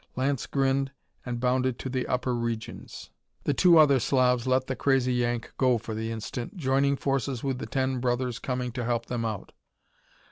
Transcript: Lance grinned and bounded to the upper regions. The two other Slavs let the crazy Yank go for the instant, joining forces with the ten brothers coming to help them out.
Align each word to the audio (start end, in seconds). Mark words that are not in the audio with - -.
Lance 0.15 0.47
grinned 0.47 0.89
and 1.27 1.39
bounded 1.39 1.77
to 1.77 1.87
the 1.87 2.07
upper 2.07 2.33
regions. 2.35 3.11
The 3.43 3.53
two 3.53 3.77
other 3.77 3.99
Slavs 3.99 4.47
let 4.47 4.65
the 4.65 4.75
crazy 4.75 5.13
Yank 5.13 5.53
go 5.59 5.77
for 5.77 5.93
the 5.93 6.09
instant, 6.11 6.57
joining 6.57 6.95
forces 6.97 7.43
with 7.43 7.59
the 7.59 7.67
ten 7.67 7.99
brothers 7.99 8.39
coming 8.39 8.71
to 8.71 8.83
help 8.83 9.05
them 9.05 9.25
out. 9.25 9.51